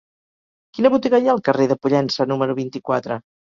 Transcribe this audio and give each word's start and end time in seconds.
Quina 0.77 0.91
botiga 0.93 1.21
hi 1.21 1.29
ha 1.31 1.33
al 1.37 1.43
carrer 1.51 1.69
de 1.75 1.79
Pollença 1.85 2.29
número 2.35 2.61
vint-i-quatre? 2.65 3.23